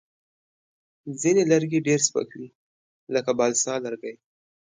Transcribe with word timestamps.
ځینې 1.21 1.43
لرګي 1.51 1.79
ډېر 1.87 1.99
سپک 2.07 2.29
وي، 2.37 2.49
لکه 3.13 3.31
بالسا 3.39 3.73
لرګی. 3.85 4.15